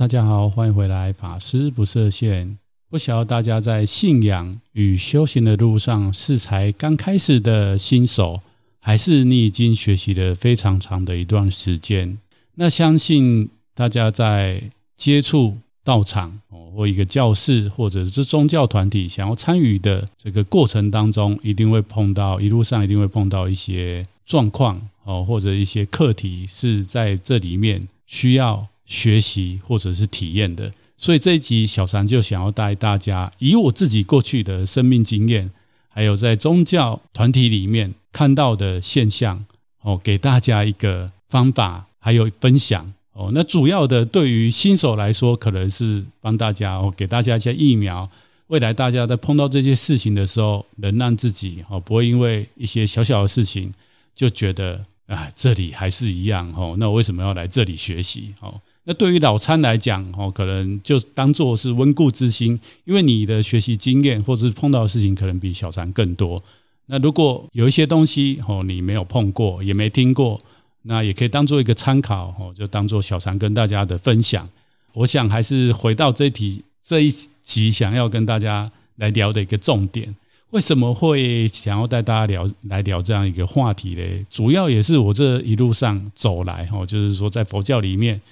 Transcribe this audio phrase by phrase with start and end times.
[0.00, 2.56] 大家好，欢迎回来，法师不设限。
[2.88, 8.40] 不晓得大家在信仰与修行的路上是才刚开始的新手，
[8.78, 12.16] 还是你已经学习了非常长的一段时间？
[12.54, 30.74] 那相信大家在接触道场哦，或一个教室，或者是宗教团体想要参与的这个过程当中，一定会碰到，一路上一定会碰到一些状况哦，或者一些课题是在这里面需要学习或者是体验的。
[30.98, 35.50] 所以这一集小禅就想要带大家，以我自己过去的生命经验，
[35.88, 39.46] 还有在宗教团体里面看到的现象
[39.80, 42.92] 哦，给大家一个方法，还有分享。
[43.12, 48.10] 哦，那主要的对于新手来说，可能是帮大家哦，给大家一些疫苗，
[48.46, 53.74] 未来大家在碰到这些事情的时候，能让自己哦，不会因为一些小小的事情
[54.14, 58.34] 就觉得啊，这里还是一样哦，那我为什么要来这里学习？
[58.40, 66.42] 哦，那对于老参来讲哦，可能就当做是温故知新，因为你的学习经验或者是碰到的事情可能比小参更多。
[66.86, 70.40] 那如果有一些东西哦，你没有碰过，也没听过。
[70.82, 74.48] 那也可以当做一个参考哦，就当做小禅跟大家的分享。
[74.94, 80.16] 我想还是回到这一题这一集想要跟大家来聊的一个重点，
[80.48, 84.26] 为什么会想要带大家聊来聊这样一个话题呢？
[84.30, 88.22] 主要也是我这一路上走来哦，就是说在佛教里面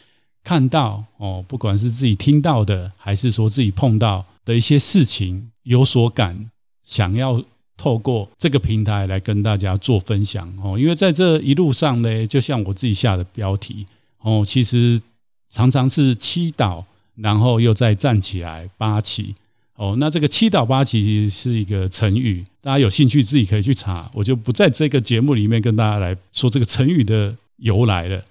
[0.48, 6.50] 看到哦，不管是自己听到的，还是说自己碰到的一些事情有所感，
[6.82, 7.44] 想要。
[7.80, 13.86] 透过这个平台来跟大家做分享哦，因为在这一路上呢，就像我自己下的标题
[14.20, 15.00] 哦，其实
[15.48, 19.36] 常常是七倒，然后又再站起来八起
[19.76, 19.94] 哦。
[19.96, 28.24] 那这个七倒八起是一个成语，大家有兴趣自己可以去查，我就不在这个节目里面跟大家来说这个成语的由来了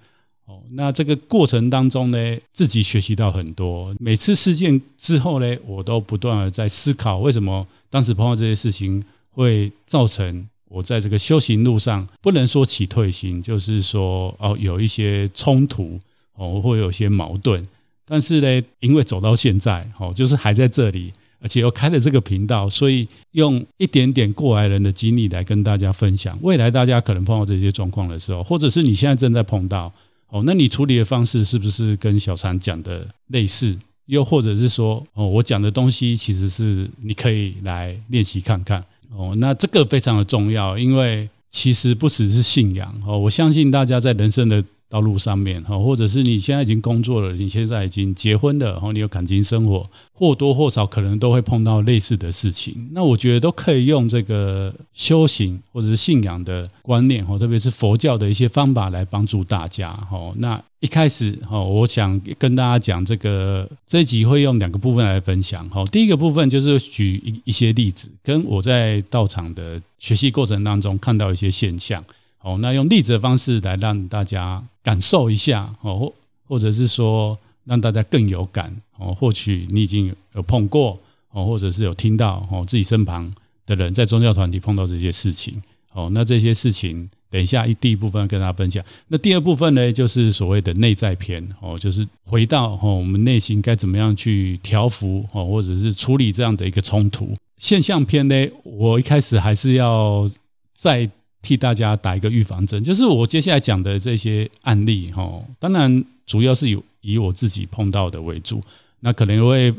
[0.48, 0.64] 哦。
[0.72, 9.04] 那这个过程当中呢，自己学习到很多，每次事件之后呢，我都不断的在思考，为什么当时碰到这些事情。
[9.38, 16.00] 会造成我在这个修行路上不能说起退心，就是说哦有一些冲突
[16.34, 17.68] 哦，会有些矛盾。
[18.08, 26.40] 但是呢，因为走到现在哦，就是还在这里，而且又开了这个频道，所以用一点点过来人的经历来跟大家分享。
[26.42, 29.94] 未来大家可能碰到这些状况的时候，或者是你现在正在碰到
[30.30, 33.78] 哦，那你处理的方式是不是跟小禅讲的类似？
[34.06, 38.86] 又或者是说哦，我讲的东西其实是你可以来练习看看。
[39.16, 49.84] 哦，那这个非常的重要，因为其实不只是信仰哦，我相信大家在人生的道路上面哈，或者是你现在已经工作了，你现在已经结婚了，然后你有感情生活，
[50.14, 52.90] 或多或少可能都会碰到类似的事情。
[52.94, 60.34] 那我觉得都可以用这个修行或者是信仰的观念哈，特别是佛教的一些方法来帮助大家哈。
[60.38, 65.84] 那一开始哈，我想跟大家讲这个这一集会用两个部分来分享哈。
[65.86, 72.06] 第一个部分就是举一一些例子，跟我在道场的学习过程当中看到一些现象。
[72.42, 76.14] 哦，那用例子的方式来让大家感受一下，哦，或
[76.48, 81.00] 或者是说让大家更有感，哦，或许你已经有碰过，
[81.32, 83.34] 哦，或者是有听到，哦，自己身旁
[83.66, 85.62] 的人在宗教团体碰到这些事情，
[85.92, 97.34] 哦，那这些事情等一下一第一部分跟大家分享，那第二部分呢，就是所谓的内在篇，哦，就是回到哦我们内心该怎么样去调伏，哦，或者是处理这样的一个冲突。
[97.58, 100.32] 现象篇呢，我一开始还是要
[100.74, 101.10] 再。
[101.42, 108.64] 替大家打一个预防针，就是我接下来讲的这些案例，哈，当然主要是以以我自己碰到的为主，
[109.00, 109.74] 那可能会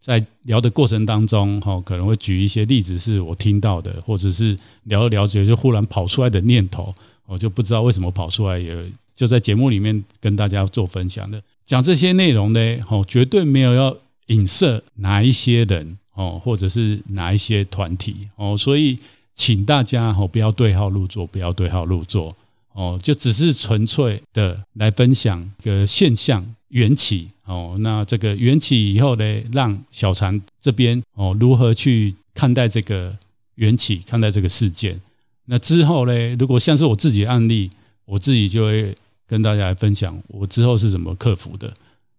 [0.00, 6.94] 在聊的过程当中，哈，可能会举一些例子是我听到的，或者是聊着聊着就忽然跑出来的念头，
[7.24, 11.42] 我就不知道为什么跑出来，也就在节目里面跟大家做分享的。
[11.64, 13.96] 讲这些内容呢，哈，绝对没有要
[14.26, 18.98] 影射哪一些人，哦，或者是哪一些团体，哦，所以。
[19.36, 22.34] 请大家哦，不要对号入座，不要对号入座
[22.72, 27.76] 哦，就只是纯粹的来分享一个现象缘起哦。
[27.78, 33.18] 那这个缘起以后呢，让小禅这边哦如何去看待这个
[33.54, 35.02] 缘起，看待这个事件。
[35.44, 37.70] 那之后呢，如果像是我自己案例，
[38.06, 38.96] 我自己就会
[39.26, 41.74] 跟大家来分享我之后是怎么克服的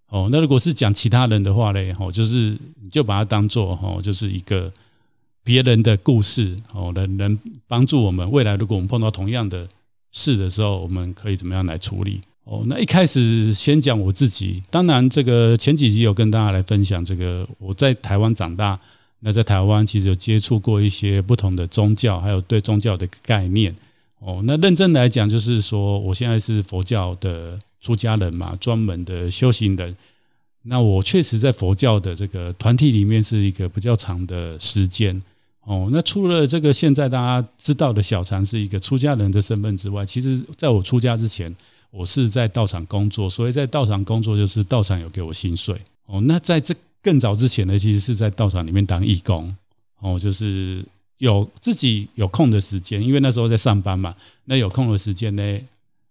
[0.08, 0.30] 哦。
[0.31, 4.72] 那如果是讲其他人的话呢，哦，就是你就把它当做哦，就是一个。
[5.48, 9.70] 别人的故事哦，能能帮助我们未来，如果我们碰到同样的
[10.12, 12.20] 事的时候，我们可以怎么样来处理？
[12.44, 18.82] 哦，那一开始先讲我自己，当然这个前几集有跟大家来分享这个我在台湾长大，
[19.22, 23.78] 那在台湾其实有接触过一些不同的宗教，还有对宗教的概念。
[24.20, 29.96] 哦，那认真来讲，就是说我现在是佛教的出家人嘛，专门的修行人。
[30.62, 35.24] 那我确实在佛教的这个团体里面是一个比较长的时间。
[35.68, 41.58] 哦，那除了这个现在大家知道的小禅是一个出家人的身份之外，其实在我出家之前，
[41.92, 43.30] 我是在道场工作。
[43.30, 45.81] 所以在道场工作就是道场有给我薪水。
[46.06, 46.74] 哦，那在这
[47.04, 49.58] 更早之前呢，其实是在道场里面当义工。
[50.00, 50.86] 哦，就是
[51.18, 54.16] 有自己有空的时间，因为那时候在上班嘛，
[54.46, 55.60] 那有空的时间呢，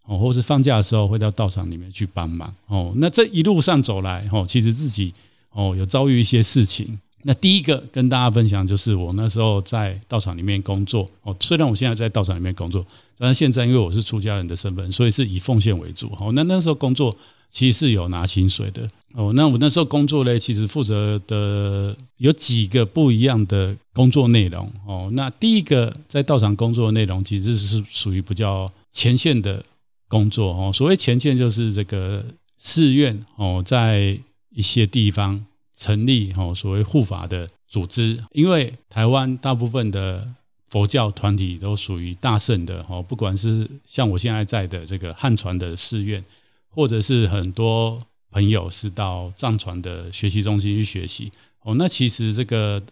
[0.05, 2.55] 哦，或是放假的时候会到道场里面去帮忙。
[2.67, 5.15] 哦，那这一路上走来，哦，其实自己
[5.51, 7.01] 哦有遭遇一些事情。
[7.23, 12.87] 那第一个跟大家分享就是我那时候在道场里面工作哦，虽然我现在在道场里面工作，
[13.19, 16.13] 但是现在因为我是出家人的身份，所以是以奉献为主。
[16.21, 17.17] 哦，那那时候工作
[17.51, 19.33] 其实是有拿薪水的哦。
[19.35, 25.11] 那我那时候工作呢，其实负责的有几个不一样的工作内容哦。
[25.13, 29.65] 那第一个在道场工作的内容其实是属于比较前线的
[30.07, 30.73] 工作哦。
[30.73, 32.25] 所谓前线就是这个
[32.57, 34.21] 寺院哦，在
[34.51, 35.45] 一些地方。
[35.77, 40.33] 成立哦，所谓护法的组织，因为台湾大部分的
[40.67, 46.25] 佛教团体都属于大乘的哦，不管是像我现在在的这个汉传的寺院，
[46.71, 48.01] 或者是很多
[48.31, 51.31] 朋友是到藏传的学习中心去学习
[51.63, 52.83] 哦，那其实这个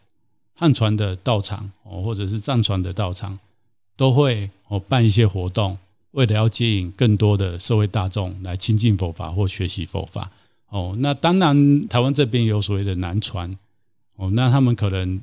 [0.54, 3.38] 汉传的道场哦，或者是藏传的道场，
[3.96, 5.78] 都会哦办一些活动，
[6.10, 10.30] 为了要接引更多的社会大众来亲近佛法或学习佛法。
[10.74, 13.56] 哦，那当然，台湾这边有所谓的南传，
[14.16, 15.22] 哦，那他们可能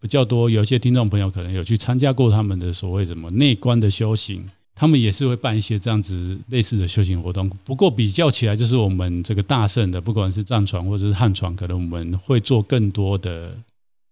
[0.00, 7.50] 比较多，有些听众朋友可能有去参加过他们的所谓什么内观的修行，他们也是会办一些这样子类似的修行活动。
[7.64, 13.58] 不过比较起来，就是我们这个大乘的，不管是藏传或者是汉传，可能我们会做更多的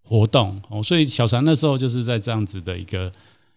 [0.02, 0.60] 活动。
[0.70, 3.12] 哦，所以小禅那时候就是在这样子的一个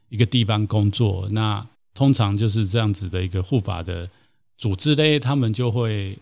[0.09, 1.27] 一个地方工作。
[1.31, 1.65] 那
[1.95, 4.11] 通常就是这样子的一个护法的
[4.59, 6.19] 组织嘞，他们就会。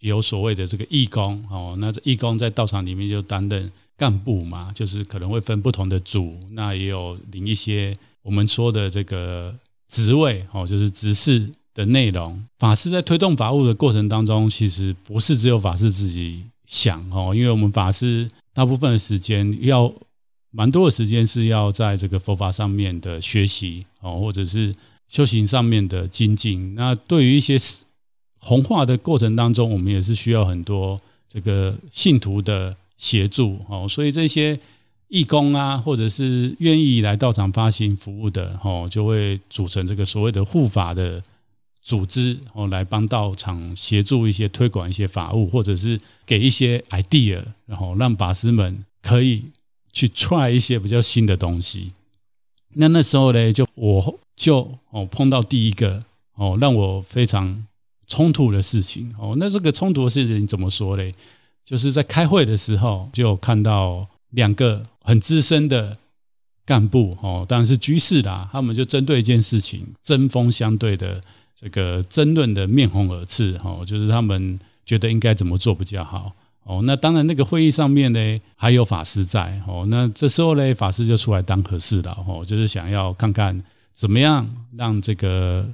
[0.00, 9.54] 有所谓的这个义工哦，那这义工在道场里面就担任干部嘛，就是可能会分不同的组，那也有领一些我们说的这个
[9.88, 12.46] 职位哦，就是执事的内容。
[12.58, 19.92] 法师在推动法务的过程当中，其实不是只有法师自己想哦，因为我们法师大部分的时间要
[20.50, 24.74] 蛮多的时间是要在这个佛法上面的学习哦，或者是
[25.08, 26.74] 修行上面的精进。
[26.74, 27.58] 那对于一些
[28.40, 30.98] 弘化的过程当中，我们也是需要很多
[31.28, 34.58] 这个信徒的协助哦，所以这些
[35.08, 41.22] 义工啊，或者是愿意来道场发行服务的哦，就会组成这个所谓的护法的
[41.82, 49.44] 组织哦，来帮道场协助一些推广一些法务，或者是给一些 idea，然后让法师们可以
[49.92, 51.92] 去 try 一些比较新的东西。
[52.72, 56.00] 那那时候呢，就我就哦碰到第一个
[56.34, 57.66] 哦，让我非常。
[58.10, 61.12] 冲突的事情哦，那这个冲突的事情怎么说嘞？
[61.64, 65.96] 就是在开会的时候，就看到两个很资深的
[66.66, 71.20] 干部哦，当然是居士啦，他们就针对一件事情针锋相对的
[71.54, 76.32] 这个争论的面红耳赤哦，就是他们觉得应该怎么做比较好
[76.64, 76.82] 哦。
[76.82, 83.62] 那当然那个会议上面呢，还有法师在哦，那这时候呢，法师就出来当和事佬哦，就是想要看看
[83.92, 85.72] 怎么样让这个。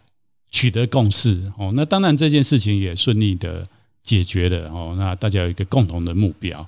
[0.57, 3.67] 取得共识哦，那当然这件事情也顺利的
[4.03, 6.67] 解决了哦，那大家有一个共同的目标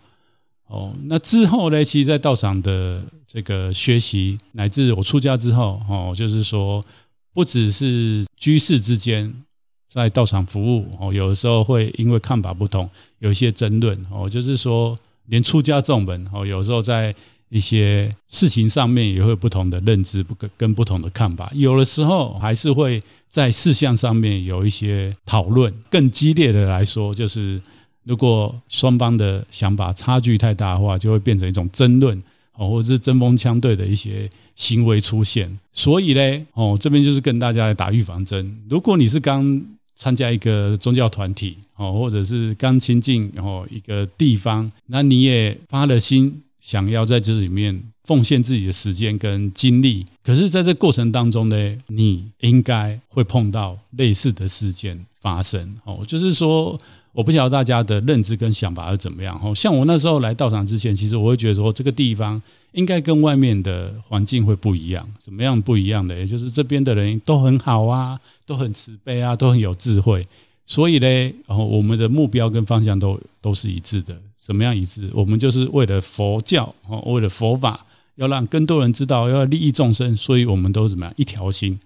[0.66, 0.92] 哦。
[1.04, 6.84] 那之后呢，其实，在道场的这个学习，乃至我出家之后哦，就是说，
[7.32, 9.42] 不只是居士之间
[9.88, 12.90] 在道场服务哦，有的时候会因为看法不同，
[13.20, 17.14] 有一些争论哦，就是说，连出家众们哦，有时候在。
[17.48, 25.72] 一些事情上面也会有不同的认知，不跟跟不同的看法，有的时候还是会在事项上面有一些讨论。
[25.90, 27.62] 更激烈的来说，就是
[28.04, 35.58] 如果双方的想法差距太大的话，就会变成一种争论，哦，或者是针锋相对的一些行为出现。
[35.72, 38.58] 所以呢，哦，这边就是跟大家来打预防针。
[38.68, 39.64] 如果你是刚
[39.94, 46.42] 参加一个宗教团体，哦，或者是刚亲近然后一个地方，那你也发了心。
[46.60, 56.04] 想要在这里面奉献自己的时间跟精力，可是在这过程当中呢，你应该会碰到类似的事件发生哦。
[56.06, 56.78] 就是说，
[57.12, 59.54] 我不晓得大家的认知跟想法是怎么样哦。
[59.54, 66.16] 像我那时候来道场之前，其实我会觉得说，这个地方应该跟外面的环境会不一样，怎么样不一样的？
[66.16, 70.26] 也就是这边的人都很好啊，都很慈悲啊，都很有智慧。
[70.68, 71.06] 所以呢，
[71.46, 74.20] 然后我们的目标跟方向都都是一致的。
[74.36, 75.10] 什么样一致？
[75.14, 81.80] 我们就是为了佛教，哦，为了佛法，要让更多人知道，要利益众生，所以我们都怎么样一条心，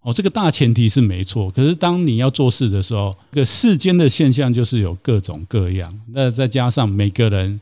[0.00, 1.50] 哦，这个大前提是没错。
[1.50, 6.00] 可是当你要做事的时候，这个世间的现象就是有各种各样。
[6.08, 7.60] 那再加上每个人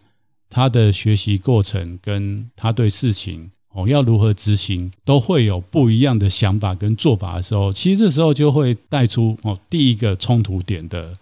[0.50, 11.12] 他的学习过程跟他对事情哦要如何执行，都会有不一样的想法跟做法的时候，其实这时候就会带出哦第一个冲突点的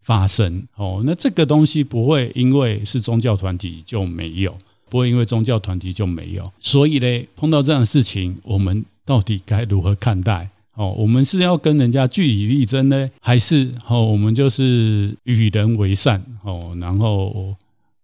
[0.00, 0.66] 发生。
[0.76, 4.56] 哦，那这个东西不会因为是宗教团体就没有，
[4.88, 6.52] 不会因为宗教团体就没有。
[6.58, 10.50] 所以呢，碰到这样的事情，我们到底该如何看待？
[10.72, 17.56] 哦，我们是要跟人家据理力争呢，还是哦，我们就是与人为善哦，然后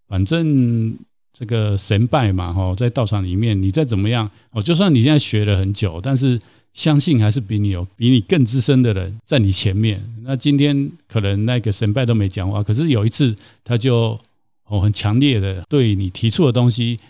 [0.08, 0.98] 反正
[1.38, 6.40] 这个神拜嘛，哈，在道场里面，你再怎么样哦，就算你现在学了很久，但是
[6.72, 10.14] 相信还是比你有比你更资深的人在你前面。
[10.22, 14.18] 那今天可能那个神拜都没讲话，可是有一次他就
[14.64, 17.00] 哦很强烈的对你提出的东西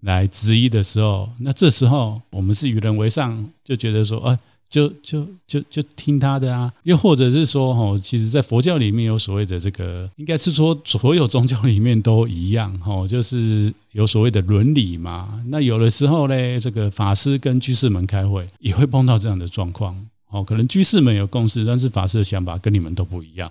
[0.00, 4.38] 来质疑的时候，那这时候我们是与人为善，就觉得说，哎。
[4.70, 15.42] 就就就就听他的啊，又或者是说，哈，其实，在佛教里面有所谓的这个，应该是说所有宗教里面都一样，哈，就是有所谓的伦理嘛。
[15.48, 23.50] 那有的时候呢，这个法师跟居士们开会，也会碰到这样的状况，哦，可能居士们有共识，但是法师的想法跟你们都不一样。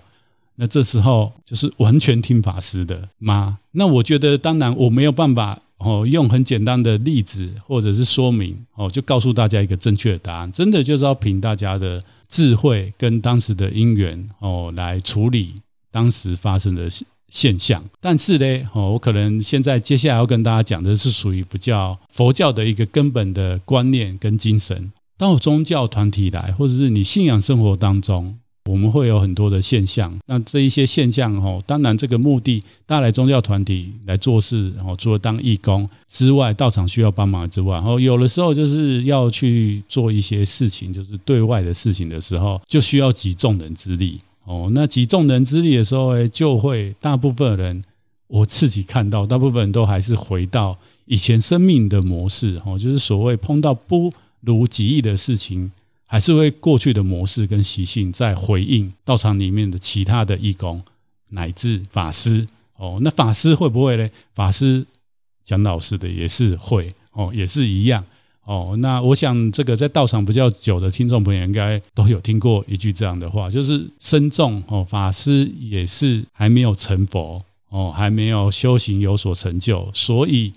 [0.56, 3.58] 那这时候就是完全听法师的吗？
[3.72, 5.60] 那我觉得，当然我没有办法。
[5.80, 10.52] 哦，用很简单的例子或者是说明，哦，就告诉大家一个正确的答案。
[10.52, 15.54] 真的就是要凭大家的智慧跟当时的因缘，哦，来处理
[15.90, 16.90] 当时发生的
[17.30, 17.84] 现象。
[18.00, 24.92] 但是呢，哦，我可能现在接下来要跟大家讲的是属于比较佛教的一个根本的观念跟精神。
[25.16, 28.38] 到宗教团体来，或者是你信仰生活当中。
[28.66, 47.82] 我们会有很多的现象，那这一些现象哦，当然这个目的，大家来宗教团体来做事，哦，除了当义工之外，道场需要帮忙之外，然后有的时候就是要去做一些事情，就是对外的事情的时候，就需要集众人之力，哦，那集众人之力的时候，哎，就会大部分人，
[48.28, 55.72] 我自己看到，大部分人都还是回到以前生命的模式，哦，就是所谓碰到不如己意的事情。
[56.10, 60.82] 还是会过去的模式跟习性在回应道场里面的其他的义工
[61.28, 64.08] 乃至法师哦，那法师会不会呢？
[64.34, 64.86] 法师
[65.44, 68.06] 讲老实的也是会哦，也是一样
[68.42, 68.74] 哦。
[68.76, 80.54] 那我想这个在道场比较久的听众朋友应该都有听过一句这样的话，就是僧众哦，法师也是还没有成佛哦，还没有修行有所成就，所以。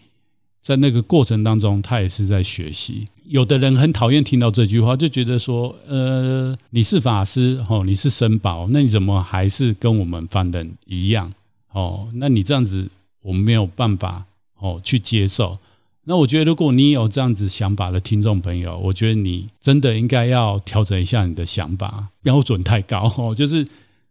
[0.64, 3.04] 在那个过程当中，他也是在学习。
[3.28, 11.34] 有的人很讨厌听到这句话，就觉得说，呃，你是法师，哦，你是僧宝，那你怎么还是跟我们凡人一样？
[11.74, 12.90] 哦，那你这样子，
[13.22, 14.24] 我们没有办法
[14.58, 15.58] 哦去接受。
[16.06, 23.68] 那我觉得，如果你有这样子想法的听众朋友，我觉得你真的应该要调整一下你的想法，标准太高，哦，就是。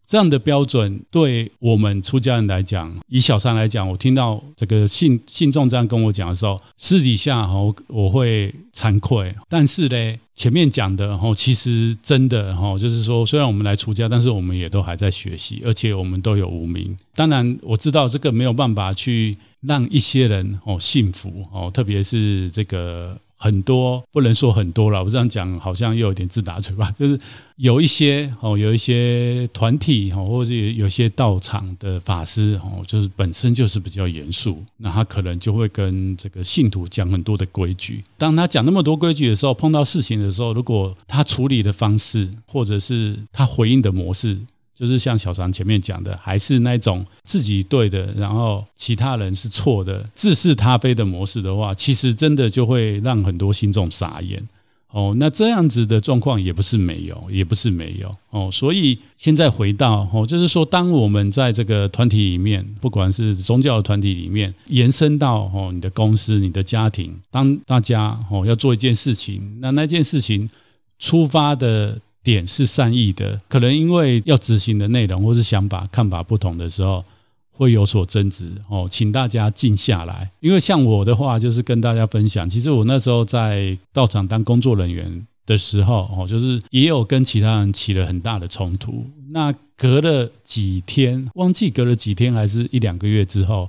[0.07, 9.35] 这样的标准对我们出家人来讲，以小三来讲，我听到这个信信众这样跟我讲的时候，私底下哈我会惭愧。
[9.49, 16.97] 但是呢，前面讲的哈，其实真的哈，就是说，虽然我们来出家，但是我们也都还在学习，而且我们都有无明。
[17.15, 23.19] 当然，我知道这个没有办法去让一些人哦信服哦，特别是这个。
[23.43, 26.93] 很多不能说很多了，我这样讲好像又有点自打嘴巴。
[26.97, 27.19] 就是
[27.57, 38.05] 有一些哦，有一些团体哦，或者有有些道场的法师哦，就是本身就是比较严肃，那他可能就会跟这个信徒讲很多的规矩。
[38.17, 44.39] 当他讲那么多规矩的时候，碰到事情的时候，如果他处理的方式或者是他回应的模式，
[44.75, 54.49] 就是像小常前面讲的，还是那种自己对的，然后其他人是错的，自是他非的模式的话，其实真的就会让很多听众傻眼。
[54.88, 58.12] 哦，那这样子的状况也不是没有，也不是没有。
[58.31, 70.50] 哦，所以现在回到哦，就是说，当我们在这个团体里面，不管是宗教团体里面，延伸到哦你的公司、你的家庭，当大家哦要做一件事情，那那件事情
[70.99, 72.00] 出发的。
[72.23, 77.05] 点是善意的，可能因为要执行的内容或是想法、看法不同的时候，
[77.50, 78.88] 会有所争执哦。
[78.91, 89.07] 请大家静下来，因为像我的话，就是跟大家分享，其实我那时候在道场当工作人员的时候，哦，就是也有跟其他人起了很大的冲突。
[89.29, 93.69] 那隔了几天，忘记隔了几天还是一两个月之后，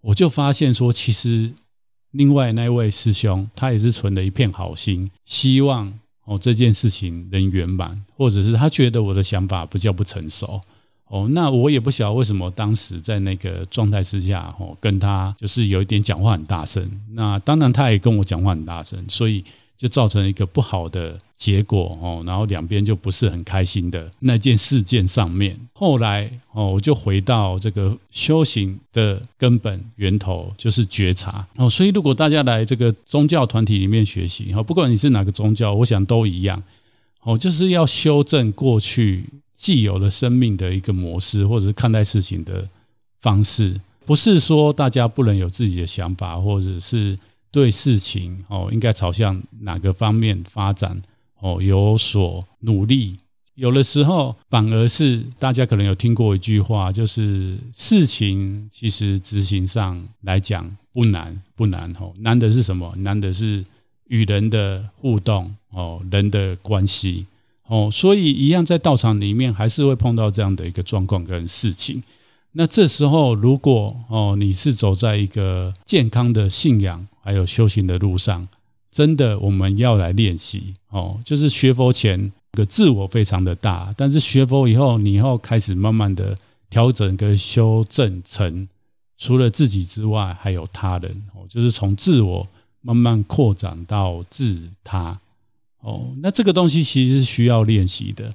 [0.00, 1.52] 我就发现说，其实
[2.12, 5.98] 另外那位师兄，他也是存了一片好心，希望。
[6.28, 10.60] 哦，这件事情能圆满，或者是他觉得我的想法比较不成熟，
[11.06, 17.00] 哦，那我也不晓得为什么当时在那个状态之下，哦，跟他就是有一点讲话很大声。
[17.14, 19.46] 那当然他也跟我讲话很大声，所以
[19.78, 25.60] 就造成一个不好的结果哦，然后两边就不是很开心的那件事件上面。
[25.72, 31.70] 后来哦，我就回到这个修行的根本源头，就是觉察哦。
[31.70, 36.64] 所以如果大家来这个宗教团体里面学习哦，不管你是哪个宗教，我想都一样
[37.22, 42.68] 哦，就是要修正过去既有的生命的一个模式，或者是看待事情的
[43.20, 43.80] 方式。
[44.06, 47.18] 不是说大家不能有自己的想法，或者是
[47.50, 51.02] 对事情哦应该朝向哪个方面发展
[51.40, 53.16] 哦有所努力。
[53.54, 62.94] 有的时候反而是大家可能有听过一句话，就是事情其实执行上来讲不难不难哦，难的是什么？
[62.96, 63.64] 难的是
[64.06, 67.26] 与人的互动哦，人的关系
[67.66, 72.04] 哦，所以一样在道场里面还是会碰到这样的一个状况跟事情。
[72.60, 78.48] 那这时候，如果哦你是走在一个健康的信仰还有修行的路上，
[78.90, 81.20] 真的我们要来练习哦。
[81.24, 86.36] 就是学佛前个自我非常的大，但是学佛以后，你以后开始慢慢的
[86.68, 88.68] 调整跟修正成
[89.18, 92.48] 除了自己之外还有他人哦，就是从自我
[92.80, 95.20] 慢慢扩展到自他
[95.80, 96.10] 哦。
[96.20, 98.34] 那这个东西其实是需要练习的。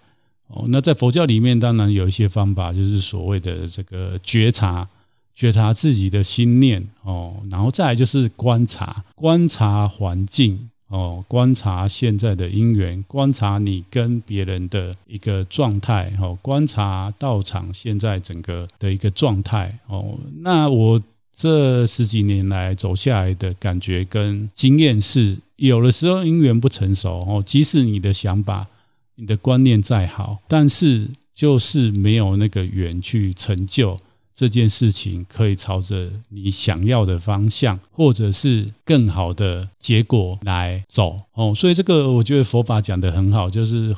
[0.56, 4.88] 哦，那在佛教里面，当然有一些方法，就是所谓的这个觉察，
[5.34, 20.20] 觉察自己的心念哦，然后再来就是观察，观察环境哦，观察现在的因缘，观察你跟别人的一个状态哦，观察道场现在整个的一个状态哦。
[20.38, 21.02] 那我
[21.36, 28.68] 这十几年来走下来的感觉跟经验是，有的时候因缘不成熟哦，即使你的想法。
[29.16, 34.00] 你的观念再好，但是就是没有那个缘去成就
[34.34, 41.54] 这件事情，可以朝着你想要的方向，或者是更好的结果来走哦。
[41.56, 43.96] 所以这个我觉得佛法讲得很好，就是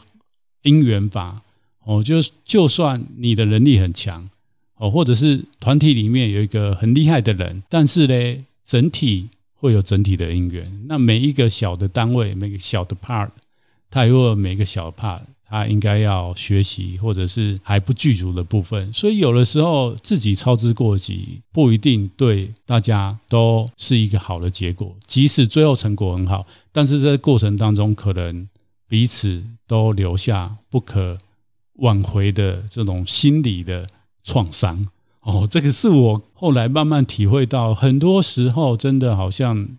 [0.61, 1.41] 因缘法
[1.83, 2.03] 哦。
[2.03, 4.29] 就就算你的能力很强
[4.75, 10.85] 哦，或者是团体里面有一个很厉害的人，但是呢，整体会有整体的因缘。
[10.87, 13.29] 那每一个小的单位，每个小的 part。
[13.95, 24.97] 他如果每个小帕他应该要学习，或者是还不具足的部分，所以有的时候自己操之过急，不一定对大家都是一个好的结果。
[25.07, 28.49] 即使最后成果很好，但是在过程当中，可能
[28.89, 31.17] 彼此都留下不可
[31.75, 33.87] 挽回的这种心理的
[34.25, 34.89] 创伤。
[35.23, 39.69] 哦，这个是我后来慢慢体会到，很多时候真的好像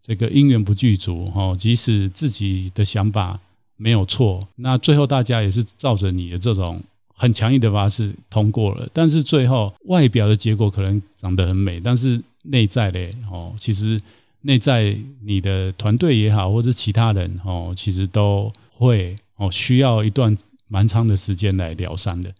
[0.00, 1.32] 这个因缘不具足。
[1.34, 3.40] 哦，即使自己的想法。
[3.76, 6.82] 没有错，那最后大家也是照着你的这种
[7.12, 14.00] 很强硬的方式通过了，但是最后外表的结果可能长得很美，但是内在嘞，哦，其实
[14.40, 22.34] 内在你的团队也好，或者其他人哦，其实都会哦需要一段蛮长的时间来疗伤的。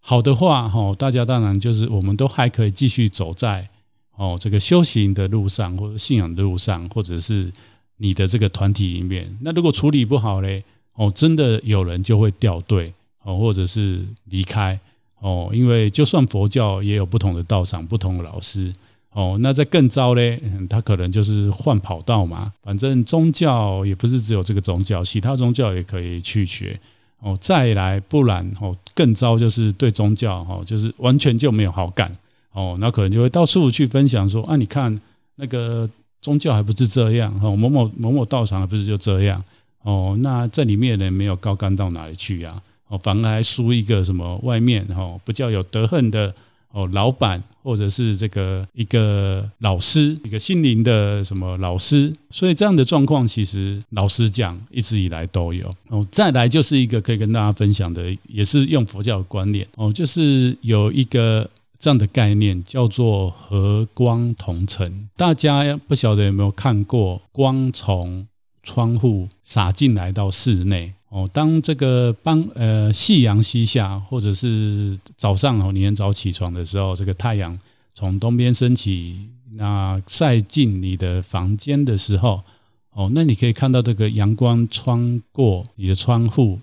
[0.00, 3.68] 好的话，哦，大家当然就是我们都还可以继续走在
[4.16, 7.52] 哦这个修行的路上，或者信仰的路上，或者是
[7.96, 9.38] 你的这个团体里面。
[9.40, 10.64] 那如果处理不好嘞？
[10.98, 14.80] 哦，真的有人就会掉队哦，或者是离开
[15.20, 18.72] 哦，因为就算佛教也有不同的道场、不同的老师
[19.12, 22.52] 哦，那在更糟嘞，他可能就是换跑道嘛。
[22.64, 26.80] 反正宗教也不是只有这个宗教，其他宗教也可以去学
[27.20, 27.38] 哦。
[27.40, 32.10] 再来，不然哦，更糟就是对宗教哦，就是完全就没有好感
[32.52, 35.00] 哦，那可能就会到处去分享说啊，你看
[35.36, 35.88] 那个
[36.20, 39.44] 宗教还不是这样哈，某某某某道场还不是就这样。
[39.82, 42.62] 哦，那这里面的人没有高干到哪里去呀？
[42.88, 46.34] 哦，反而还输一个什么外面哦，比较有德恨的
[46.70, 55.74] 哦，老板或者是这个一个老师，一个心灵的什么老师，所以这样的状况其实老实讲一直以来都有。
[55.88, 65.08] 哦，再来就是一个可以跟大家分享的，也是用佛教的观念哦，就是有一个这样的概念叫做和光同尘。
[65.16, 68.26] 大家不晓得有没有看过光从
[68.68, 77.60] 窗户洒进来到室内哦，当这个傍呃夕阳西下，或者是早上哦，你很早起床的时候，这个太阳
[77.94, 82.42] 从东边升起，那晒进你的房间的时候
[82.90, 86.60] 哦，那你可以看到这个阳光穿过你的窗户，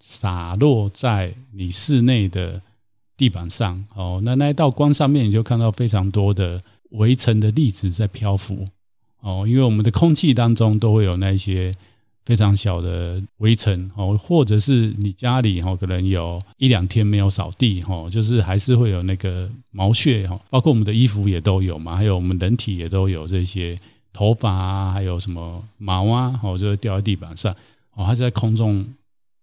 [0.00, 2.60] 洒落在你室内的
[3.16, 8.68] 地板上哦，那那一道光上面你就看到非常多的微尘的粒子在漂浮。
[9.20, 11.74] 哦，因为我们的空气当中都会有那些
[12.24, 23.78] 非常小的微尘哦，或者是你家里哈可能有一两天没有扫地哈，就是还是会有那个毛屑哈，包括我们的衣服也都有嘛，还有我们人体也都有这些
[24.12, 27.52] 头发啊，还有什么毛啊，哦，就会掉在地板上，
[27.94, 28.94] 哦，它就在空中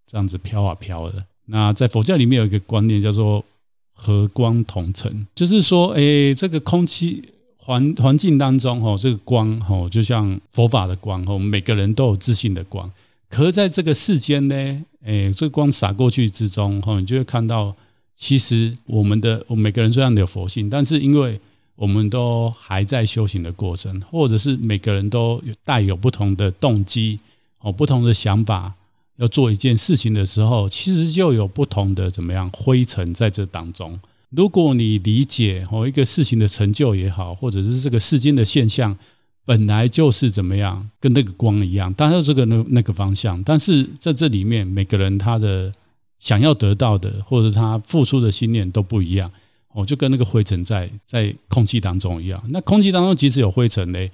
[0.05, 1.25] 这样子飘啊飘的。
[1.45, 3.45] 那在佛教里面有一个观念叫做
[3.93, 7.29] 和光同尘，就是说，哎，这个空气
[7.65, 12.91] 环环境当中，哦，这个光，哦，就像佛法的光，哦，每个人都有自信的光。
[13.27, 17.75] 可是在这个世间呢，哎，这个光洒过去之中，哦，你就会看到，
[18.15, 21.41] 其实我们的我们每个人虽然有佛性，但是因为
[21.75, 27.19] 我们都还在修行的过程，或者是每个人都有带有不同的动机，
[27.57, 28.75] 哦，不同的想法，
[29.15, 33.99] 要做一件事情的时候，其实就有不同的怎么样灰尘在这当中。
[34.35, 38.97] 如果你理解哦一个事情的成就也好，或者是这个世间的现象
[39.45, 45.71] 本来就是怎么样，跟那个光一样，当然这个那那个方向，但是在这里面每个人他的
[46.19, 49.31] 想要得到的，或者他付出的信念都不一样。
[49.69, 52.43] 哦，就跟那个灰尘在在空气当中一样。
[52.47, 54.07] 那空气当中即使有灰尘呢，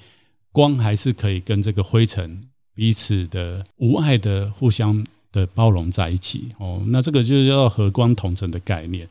[0.51, 2.41] 光还是可以跟这个灰尘
[2.73, 6.49] 彼此的无碍的互相的包容在一起。
[6.57, 9.07] 哦，那这个就是叫和光同尘的概念。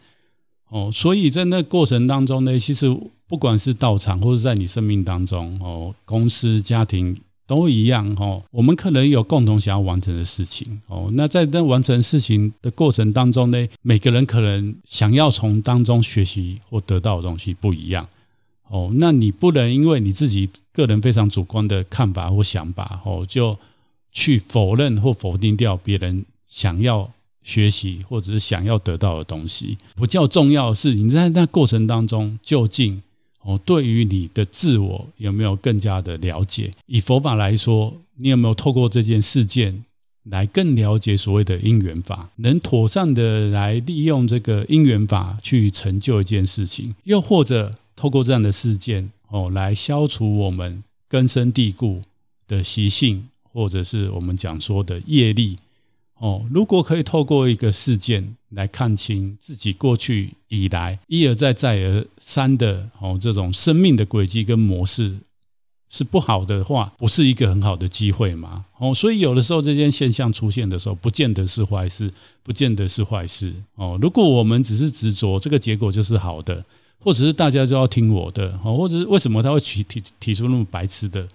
[0.71, 2.89] 哦，所以在那过程当中呢，其实
[3.29, 7.19] 不管是道场或者在你生命当中，哦，公司、家庭。
[7.47, 11.11] 都一样哦，我们可能有共同想要完成的事情哦。
[11.13, 18.07] 那在那完成事情的过程当中呢，每个人可能想要从当中学习或得到的东西不一样
[18.69, 18.93] 哦。
[18.95, 23.59] 那你不能因为你自己个人非常主观的看法或想法哦，就
[24.13, 27.11] 去否认或否定掉别人想要
[27.51, 29.79] 学习或者是想要得到的东西。
[29.97, 33.03] 比较重要的是你在那过程当中究竟。
[33.43, 36.73] 哦，对于你的自我有没有更加的了解？
[36.85, 39.83] 以佛法来说，你有没有透过这件事件
[40.25, 46.95] 来更了解所谓的因缘法，能妥善的来利用这个因缘法去成就一件事情？
[47.05, 52.03] 又或者透过这样的事件哦，来消除我们根深蒂固
[52.47, 55.57] 的习性，或者是我们讲说的业力？
[56.21, 65.17] 哦，如果可以透过一个事件来看清自己过去以来一而再再而三的哦这种生命的轨迹跟模式
[65.89, 68.67] 是不好的话，不是一个很好的机会吗？
[68.77, 73.55] 哦，所以有的时候这件现象出现的时候，不见得是坏事，不见得是坏事。
[73.75, 76.67] 哦，如果我们只是执着这个结果就是好的，
[76.99, 81.27] 或者是大家就要听我的，哦，或者是为什么他会提提提出那么白痴的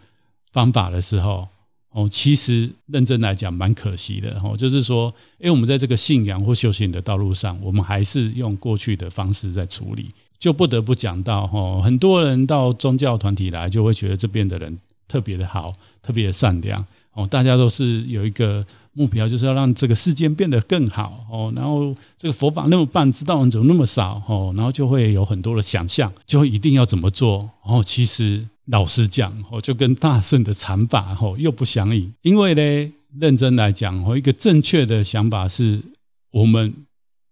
[0.54, 1.48] 方法的时候？
[1.96, 18.66] 哦，其实认真来讲蛮可惜的哦，就是说，因为我们在这个信仰或修行的道路上，我们还是用过去的方式在处理，就不得不讲到哈，很多人到宗教团体来，就会觉得这边的人特别的好，特别的善良哦，大家都是有一个。
[18.98, 27.84] 目标就是要让这个世界变得更好哦，然后这个佛法那么棒，知道人怎么那么少哦，然后就会有很多的想象，就会一定要怎么做哦。
[27.86, 35.84] 其实老实讲哦，就跟大圣的禅法哦又不相应，因为呢，认真来讲哦，一个正确的想法是
[36.32, 36.74] 我们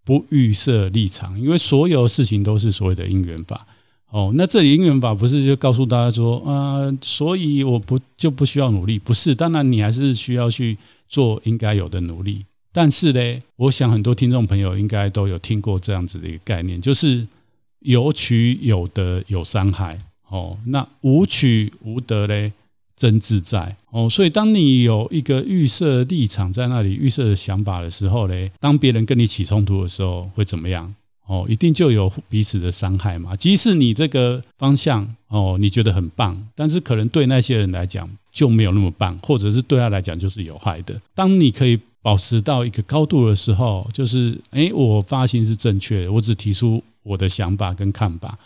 [0.05, 3.65] 不预设立场，因为所有事情都是所谓的因缘法。
[4.09, 8.99] 哦，那这里因缘法不是就告诉大家说，啊、呃，所以我不就不需要努力？
[8.99, 12.45] 不是，当然你还是需要去做应该有的努力。
[12.71, 17.27] 但是呢，我想很多听众朋友应该都有听过这样子的一个概念，就是
[17.79, 19.97] 有取有得有伤害。
[20.33, 22.53] 哦，那无取无得嘞，
[22.97, 23.77] 真自在。
[23.91, 30.95] 哦，所以当你有一个预设立场在那里，预设的想法的时候嘞，当别人跟你起冲突的时候，会怎么样？
[31.27, 33.35] 哦，一定就有彼此的伤害嘛。
[33.35, 40.99] 即使你这个方向哦，你觉得很棒，但是可能对那些人来讲就没有那么棒，或者是对他来讲就是有害的。
[41.13, 48.39] 当你可以保持到一个高度的时候，就是哎，我发心是正确的，我只提出我的想法跟看法。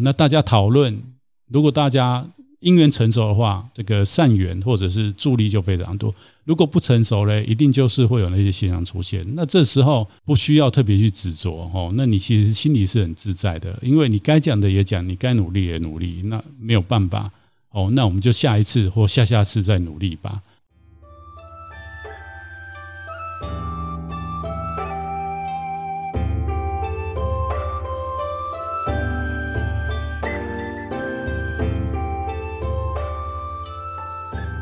[0.00, 1.02] 那大家讨论，
[1.48, 2.28] 如果大家。
[2.60, 6.12] 因缘成熟的话，这个善缘或者是助力就非常多。
[6.42, 9.24] 如果不成熟呢，一定就是会有那些现象出现。
[9.36, 17.30] 那这时候不需要特别去执着哦，那你其实心里是很自在的，因为你该讲的也讲，你该努力也努力，那没有办法
[17.70, 20.42] 哦，那我们就下一次或下下次再努力吧。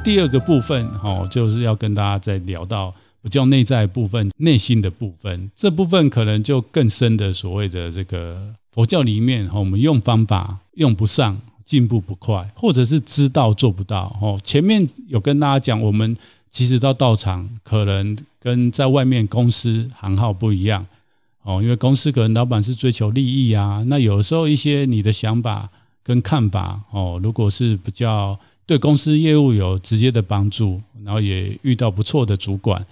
[0.06, 5.50] 第二个部分，哈，就是要跟大家再聊到比较内在部分、内心的部分。
[5.56, 14.10] 这部分可能就更深的所谓的这个佛教里面，哈，我们用方法用不上，进步不快，或者是知道做不到。
[14.10, 16.16] 哈，前面有跟大家讲，我们
[16.48, 20.86] 其实到道场，可能跟在外面公司行号不一样。
[21.42, 25.70] 哦，因为公司可能老板是追求利益啊，那有时候一些你的想法
[26.04, 28.38] 跟看法，哦，如果是比较。
[28.66, 32.86] 对公司业务有直接的帮助，然后也遇到不错的主管，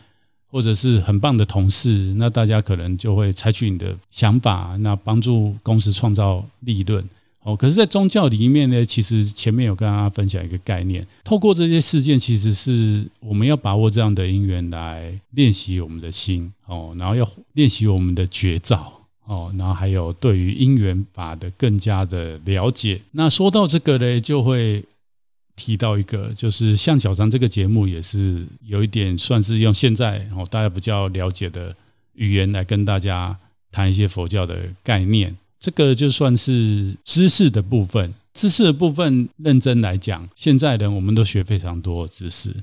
[0.50, 7.08] 或者是很棒的同事，那大家可能就会采取你的想法，那帮助公司创造利润。
[7.46, 23.02] 哦，可是，在宗教里面呢，其实前面有跟大家分享一个概念，透过这些事件，其实是我们要把握这样的因缘来练习我们的心，哦，然后要练习我们的觉照，哦，然后还有对于因缘法的更加的了解。
[23.10, 24.87] 那说到这个呢，就会
[25.57, 31.77] 提到一个，就是像小张这个节目也是有一点算是用现在哦大家比较了解的
[32.12, 33.38] 语言来跟大家
[33.71, 35.37] 谈一些佛教的概念。
[35.61, 42.57] 这个就算是知识的部分，知识的部分认真来讲，现在人我们都学非常多知识，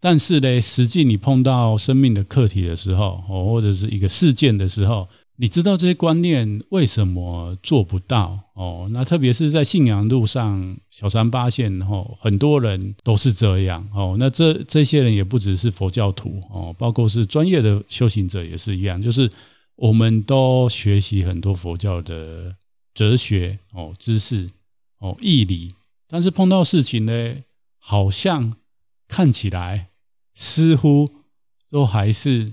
[0.00, 8.40] 但是呢，实际你碰到生命的课题的时候，哦，或者是一个事件的时候，你知道这些观念为什么做不到？
[8.52, 14.16] 哦，那特别是在信仰路上，小三八线哦，很多人都是这样哦。
[14.18, 19.30] 那这这些人也不只是佛教徒哦，包括是专业的修行者也是一样，就是。
[19.76, 22.54] 我们都学习很多佛教的
[22.92, 24.50] 哲学哦、知识
[24.98, 25.70] 哦、义理，
[26.06, 27.36] 但是碰到事情呢，
[27.78, 28.56] 好像
[29.08, 29.88] 看起来
[30.34, 31.08] 似乎
[31.70, 32.52] 都还是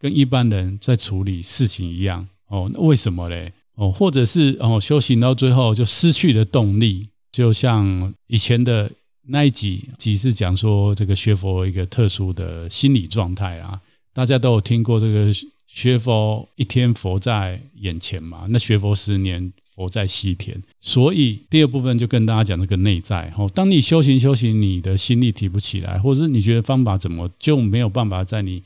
[0.00, 2.68] 跟一般人在处理事情一样哦。
[2.74, 3.50] 那为什么呢？
[3.76, 8.90] 哦，或者是哦，修行到最后就失去了动力，就像以前的
[9.22, 13.80] 那一集，集是讲说这个学佛一个特殊的心理状态啊，
[14.12, 15.32] 大家都有听过这个。
[15.72, 20.64] 学佛一天佛在眼前嘛，那学佛十年佛在西天。
[20.80, 23.30] 所以第二部分就跟大家讲这个内在。
[23.30, 28.64] 吼，当你修行修行，你的心力提不起来，或者是你觉得方法怎么就没有办法在你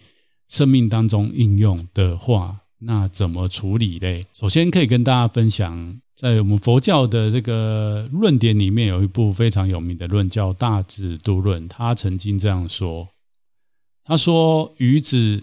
[0.55, 4.23] 生命当中应用的话，那怎么处理嘞？
[4.33, 13.09] 首先可以跟大家分享，在我们佛教的这个论点里面，有一部非常有名的论叫《大智度论》，他曾经这样说：
[14.05, 15.43] 他说，愚子。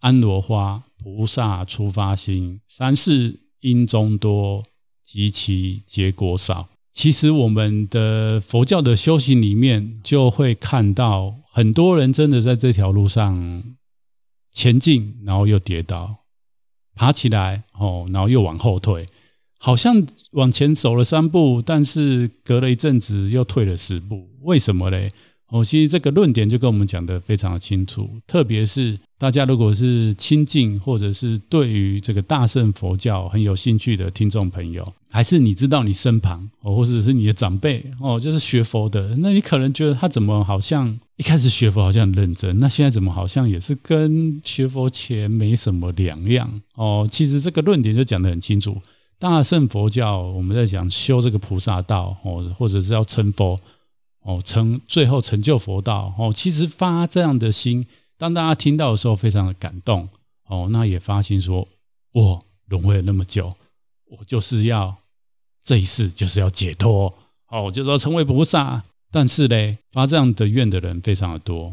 [0.00, 4.62] 安罗花菩萨初发心，三世因中多，
[5.02, 6.68] 及其结果少。
[6.92, 13.64] 其实我们的佛教的修行里面，就会看到很多人真的在这条路上
[14.58, 16.16] 前进，然后又跌倒，
[16.96, 19.06] 爬起来哦，然后又往后退，
[19.56, 25.10] 好像往前走了三步，但是隔了一阵子又退了十步，为什么嘞？
[25.46, 47.08] 哦，其实这个论点就跟我们讲的非常的清楚，特别是大家如果是亲近或者是对于这个大乘佛教很有兴趣的听众朋友，还是你知道你身旁哦，或者是你的长辈哦，就是学佛的，那你可能觉得他怎么好像一开始学佛好像很认真，那现在怎么好像也是跟学佛前没什么两样哦？
[47.10, 48.82] 其实这个论点就讲得很清楚，
[49.18, 53.58] 大乘佛教我们在讲修这个菩萨道哦，或者是要成佛。
[54.20, 57.86] 哦，成最后成就佛道哦，其实发这样的心，
[58.18, 60.10] 当大家听到的时候，非常的感动
[60.46, 61.66] 哦，那也发心说，
[62.12, 63.52] 我轮回了那么久，
[64.10, 64.98] 我就是要
[65.62, 67.18] 这一世就是要解脱
[67.48, 68.84] 哦，就是要成为菩萨。
[69.10, 71.70] 但是呢，发这样的愿的人非常的多，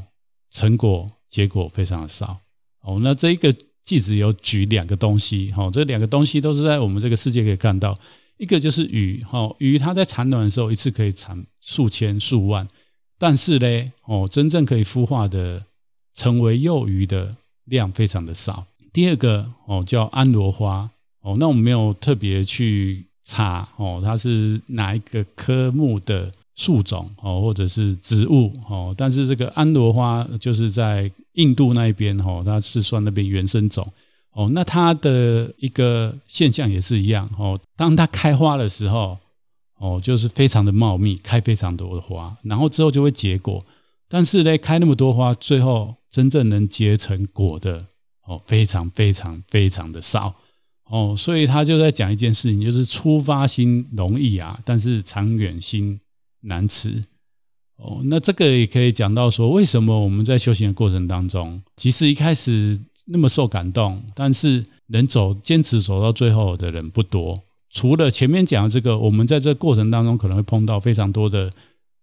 [0.50, 2.40] 成果结果非常的少
[2.82, 2.98] 哦。
[3.02, 3.54] 那这一个
[3.86, 7.96] 偈子有举两个东西，哦，这两个东西都是在我们这个世界可以看到。
[8.38, 12.68] 一个就是鱼，哈，鱼它在产卵的时候一次可以产数千数万，
[13.18, 15.66] 但是呢，哦，真正可以孵化的
[16.14, 17.32] 成为幼鱼的
[17.64, 18.66] 量非常的少。
[18.94, 20.92] 第二个哦叫安罗花，
[21.26, 33.92] 哦，那我们没有特别去查哦，它是哪一个科目的树种哦，或者是植物哦，但是这个安罗花就是在印度那一边哦，它是算那边原生种。
[34.34, 37.60] 哦，那它的一个现象也是一样哦。
[37.76, 39.18] 当它开花的时候，
[39.80, 43.66] 哦，就是非常的茂密，开非常多的花，然后之后就会结果。
[44.10, 47.88] 但是呢，开那么多花，最后真正能结成果的，
[48.28, 50.36] 哦，非常非常非常的少。
[50.90, 56.00] 哦，所以他就在讲一件事情，就是出发心容易啊，但是长远心
[56.42, 57.04] 难持。
[57.78, 62.80] 哦，那这个也可以讲到说，为什么我们在修行的过程当中，即使一开始。
[63.08, 67.44] 那么受感动，但是能走坚持走到最后的人不多。
[67.70, 71.52] 除了前面讲的这个，我们在这过程当中可能会碰到非常多的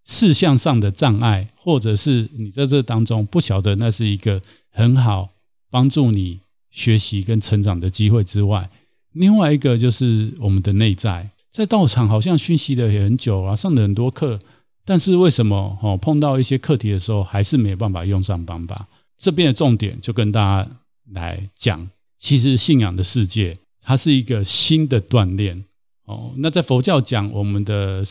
[0.05, 5.31] 事项上的障碍，或者是你在这当中不晓得那是一个很好
[5.73, 6.38] 帮助你
[6.73, 8.69] 学习跟成长的机会之外，
[9.13, 14.41] 另外一个就是我们的内在，在道场好像学习了也很久啊，上了很多课，
[14.85, 18.89] 但是为什么哦碰到一些课题的时候还是没有办法用上方法？
[19.17, 20.71] 这边的重点就跟大家。
[21.11, 25.65] 来讲，其实信仰的世界，它是一个新的锻炼
[26.05, 26.33] 哦。
[26.37, 28.05] 那在佛教讲我们的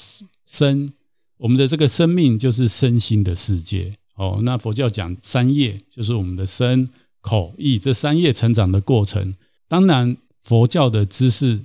[0.45, 0.89] 身，
[1.37, 3.95] 我们的这个生命就是身心的世界。
[4.13, 6.89] 哦，那佛教讲三业，就是我们的身、
[7.21, 9.35] 口、意这三业成长的过程。
[9.67, 11.61] 当然，佛教的知识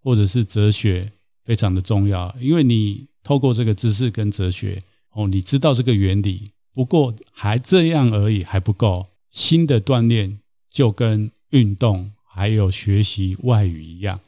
[0.00, 1.12] 或者是哲学
[1.44, 6.52] 非常的重要，因为你透过这个知识跟哲学，哦，你知道这个原理。
[6.74, 9.08] 不过还这样而已，还不够。
[9.30, 10.38] 新的锻炼
[10.70, 14.20] 就跟运动还有学习外语一样。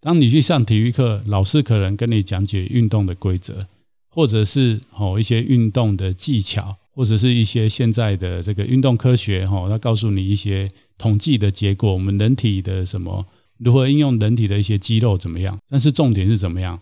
[0.00, 3.66] 当你去上体育课，老师可能跟你讲解运动的规则，
[4.08, 13.26] 或者是哦一些运动的技巧，或者是一些现在的这个运动科学，哈，它告诉你一些统计的结果，我们人体的什么
[13.58, 15.58] 如何应用人体的一些肌肉怎么样？
[15.68, 16.80] 但是重点是怎么样？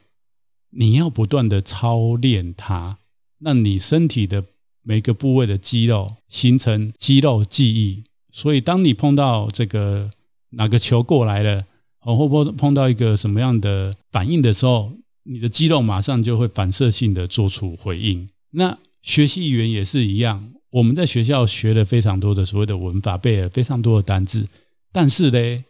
[0.71, 2.99] 你要不断的操练它，
[3.39, 4.45] 让你身体的
[4.83, 8.05] 每个部位的肌肉形成肌肉记忆。
[8.33, 10.11] 所以当你碰到这个
[10.49, 11.63] 哪个球过来了，
[12.01, 14.93] 哦，或碰碰到一个什么样的反应的时候，
[15.23, 18.29] 你的肌肉马上就会反射性的做出回应。
[18.51, 24.49] 那学习语言也是一样，我们在学校学了非常多的所谓的文法，背了非常多的单字，
[24.93, 25.65] 但是呢，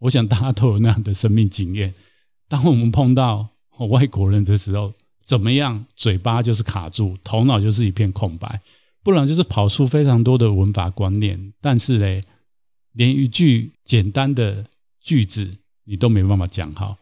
[0.00, 1.94] 我想大家都有那样的生命经验。
[2.48, 4.94] 当我们碰到外国人的时候，
[5.24, 5.86] 怎么样？
[5.96, 8.60] 嘴巴就是卡住，头脑就是一片空白，
[9.02, 12.20] 不然就是跑出非常多的文法观念，但是呢，
[12.92, 14.66] 连一句简单的
[15.02, 15.50] 句子。
[15.86, 16.96] 你都没办法讲好，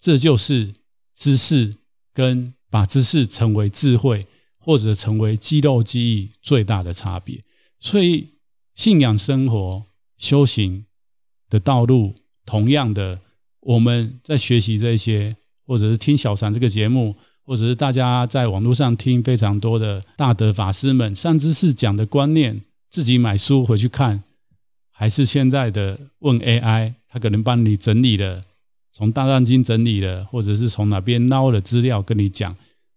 [0.00, 0.72] 这就是
[1.14, 1.72] 知识
[2.12, 4.26] 跟把知识成为智慧，
[4.66, 7.44] 或者成为肌肉记忆最大的差别。
[7.78, 8.30] 所以，
[8.74, 9.86] 信仰生活、
[10.18, 10.86] 修行
[11.48, 13.20] 的道路，同样的，
[13.60, 24.24] 我们在学习这些，或者是听小禅这个节目，或者是大家在网络上听非常多的大德法师们善知识讲的观念，自己买书回去看，
[24.90, 26.94] 还是现在的问 AI。
[27.08, 28.40] 他可能帮你整理了，
[28.90, 32.56] 从大藏经整理了，或者是从哪边捞了资料跟你讲。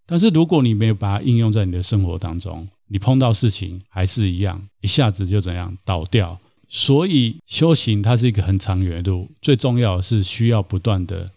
[0.10, 6.40] 但是如果你没有把它应用在你的生活当中，你碰到事情还是一样，一下子就怎样倒掉。
[6.68, 11.28] 所以修行它是一个很长远的路，最重要的是需要不断的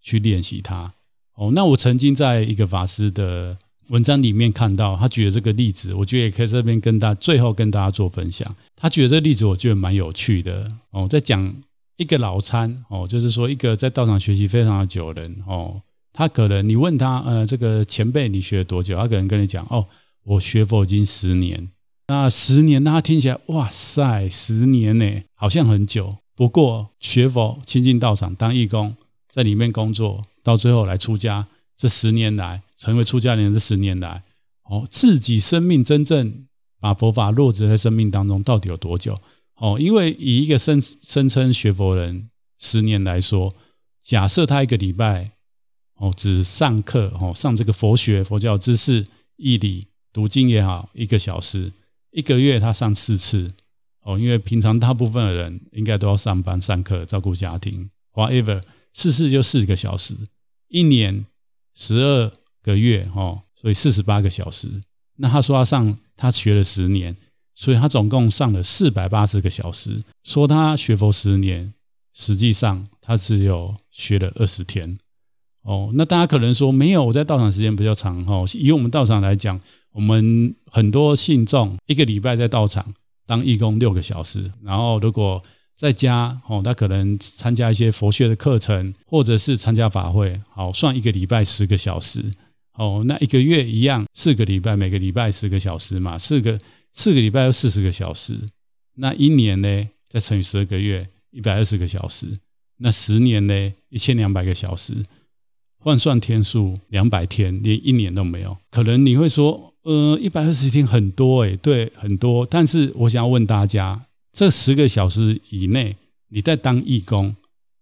[0.00, 0.94] 去练习它。
[1.34, 8.54] 哦，那我曾经在一个法师的文章里面看到，他举的这个例子，我觉得也可以这边跟大家最后跟大家做分享。
[8.76, 10.68] 他举的这个例子，我觉得蛮有趣的。
[10.92, 11.62] 哦，在讲。
[11.96, 18.96] 一个老参哦，就是说一个在道场学习非常的久的人哦，他可能你问他呃，这个前辈你学了多久？
[18.96, 19.86] 他可能跟你讲哦，
[20.24, 21.70] 我学佛已经十年。
[22.08, 26.16] 那十年，那他听起来哇塞，十年呢，好像很久。
[26.34, 28.96] 不过学佛亲近道场当义工，
[29.30, 31.46] 在里面工作，到最后来出家，
[31.76, 34.24] 这十年来成为出家人这十年来
[34.64, 36.46] 哦，自己生命真正
[36.80, 39.20] 把佛法落实在生命当中，到底有多久？
[39.54, 43.52] 哦，因为以一个声声称学佛人十年来说，
[44.02, 45.32] 假设他一个礼拜
[46.00, 49.04] 哦只上课哦上这个佛学佛教知识
[49.36, 51.70] 义理读经也好一个小时，
[52.10, 53.48] 一个月他上四次
[54.02, 58.62] 哦，因为平常大部分的人应该都要上班上课照顾家庭，whatever
[58.94, 60.16] 四次就四个小时，
[60.68, 61.26] 一年
[61.74, 62.32] 十二
[62.62, 64.80] 个月哦，所以四十八个小时。
[65.16, 67.16] 那他说他上他学了十年。
[67.52, 71.74] 所以他总共上了四百八十个小时，说他学佛十年，
[72.14, 74.98] 实际上他只有学了二十天。
[75.62, 78.44] 哦，那大家可能说没有，我在道场时间比较长哈。
[78.54, 79.60] 以我们道场来讲，
[79.92, 82.94] 我们很多信众一个礼拜在道场
[83.26, 85.42] 当义工六个小时，然后如果
[85.76, 92.30] 在家哦，他可能参加一些佛学的课程，或者是参加法会，好，算一个礼拜十个小时。
[92.72, 96.58] 哦，那一个月一样，四个礼拜，每个礼拜十个小时嘛，四个。
[96.92, 98.40] 四个礼拜要四十个小时，
[98.96, 99.88] 那一年呢？
[100.08, 102.26] 再乘以十二个月，一百二十个小时。
[102.76, 103.72] 那十年呢？
[103.90, 105.04] 一千两百个小时。
[105.82, 108.58] 换算天数，两百天，连一年都没有。
[108.70, 112.44] 可能你会说，呃，一百二十天很多诶，对，很多。
[112.44, 115.96] 但是我想要问大家，这十个小时以内，
[116.28, 117.34] 你在当义工，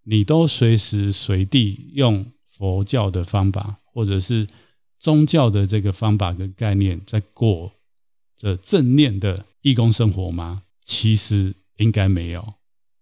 [0.04, 4.46] 你都随时随地用佛教的方法，或者是
[5.00, 7.72] 宗教的这个方法跟概念在过。
[8.36, 10.62] 这正念的义工生活吗？
[10.84, 12.54] 其实应该没有，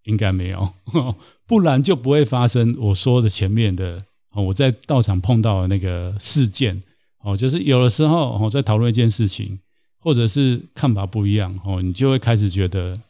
[0.04, 0.74] 应该没有，
[1.46, 4.06] 不然就不会发生我说的前面的
[4.42, 6.82] 我在道场碰到的那个事件
[7.20, 9.60] 哦，就是有的时候我在讨论一件事情，
[9.98, 13.00] 或者是看法不一样哦，你就会开始觉得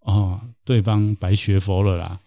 [0.00, 2.20] 哦，对方白学佛了啦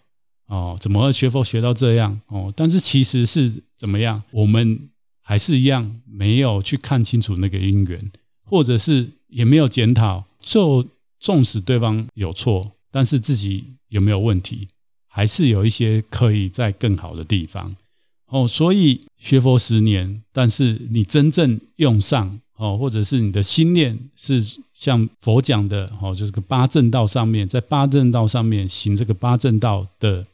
[0.48, 2.54] 哦，怎么学佛学到这样哦？
[2.56, 4.24] 但是其实是怎么样？
[4.32, 4.90] 我们
[5.22, 8.12] 还是一样没有去看清楚那个因缘。
[8.44, 10.86] 或者是也没有检讨，就
[11.22, 14.68] 纵使对方有错，但是自己有没有问题，
[15.08, 17.78] 还是有一些可以在更好的地方。
[18.32, 24.42] 哦，所以学佛十年，但是你真正用上哦，或者是你的心念是
[24.74, 30.26] 像佛讲的哦，就是个八正道上面，在八正道上面行这个八正道的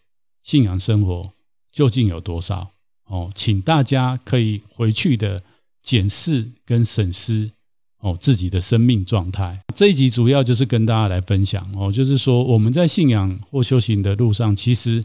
[0.43, 1.33] 信仰生活，
[1.71, 2.69] 究竟有多少？
[3.07, 5.41] 哦，请大家可以回去的
[5.81, 7.49] 检视跟审视
[7.99, 9.63] 哦自己的生命状态。
[9.73, 15.03] 这一集主要就是跟大家来分享哦，就是说我们在信仰或修行的路上，其实。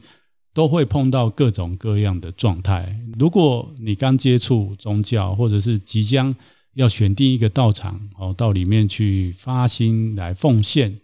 [0.54, 3.00] 都会碰到各种各样的状态。
[3.18, 6.36] 如果你刚接触宗教，或者是即将
[6.74, 11.00] 要选定一个道场哦，到里面去发心来奉献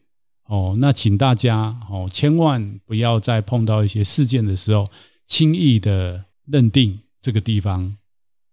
[0.46, 4.88] 哦，那请大家哦，千万不要在碰到一些事件的时候，
[5.26, 7.96] 轻易的认定这个地方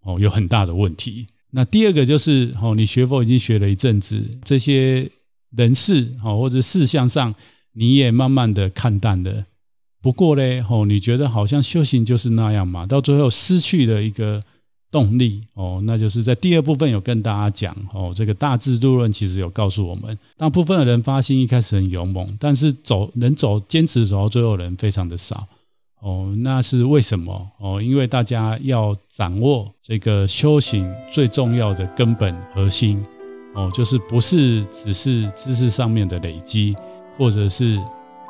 [0.02, 1.28] 哦有很大的问题。
[1.52, 5.12] 那第二个就是哦，你学佛已经学了一阵子，这些
[5.52, 7.36] 人事哦或者事项上，
[7.72, 9.46] 你也慢慢的看淡了。
[10.06, 12.86] 不过呢，哦，你觉得好像修行就是那样嘛？
[12.86, 14.44] 到最后失去了一个
[14.92, 25.48] 动力，哦，那就是在第二部分有跟大家讲，哦，这个大智度论其实有告诉我们，大部分的人发心一开始很勇猛，但是走能走坚持走到最后的人非常的少，
[26.00, 27.50] 哦，那是为什么？
[27.60, 33.04] 哦，因为大家要掌握这个修行最重要的根本核心，
[33.56, 36.76] 哦，就是不是只是知识上面的累积，
[37.18, 37.82] 或者是。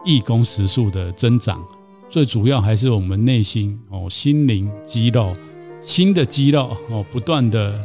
[0.06, 1.66] 义工时数的增长，
[2.08, 5.34] 最主要还是我们内心哦，心灵肌肉，
[5.82, 7.82] 新的肌肉哦，不断的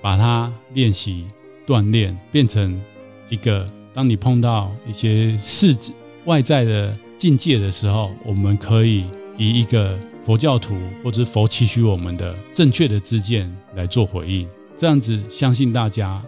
[0.00, 1.26] 把它练习
[1.66, 2.80] 锻炼，变成
[3.28, 3.66] 一个。
[3.94, 5.76] 当你碰到一些世
[6.24, 9.04] 外在的境界的时候，我们可以
[9.36, 14.48] 以一个佛教徒或者佛期许我们的正确的知见来做回应。
[14.78, 16.24] 这样子，相信大家。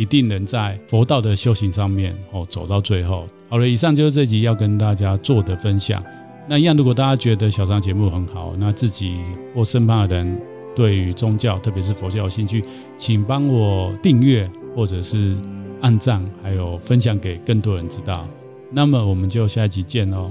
[0.00, 3.26] 一定能在佛道的修行上面哦走到最后。
[3.50, 6.02] 好了，以上就是这集要跟大家做的分享。
[6.48, 9.20] 那一样，如果大家觉得小张节目很好，那自己
[9.54, 10.40] 或身旁的人
[10.74, 12.64] 对于宗教，特别是佛教有兴趣，
[12.96, 15.36] 请帮我订阅或者是
[15.82, 18.26] 按赞，还有分享给更多人知道。
[18.72, 20.30] 那么我们就下一集见喽。